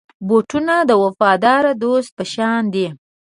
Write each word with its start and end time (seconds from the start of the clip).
بوټونه 0.27 0.75
د 0.89 0.91
وفادار 1.03 1.63
دوست 1.81 2.09
په 2.17 2.23
شان 2.33 2.63
دي. 2.73 2.87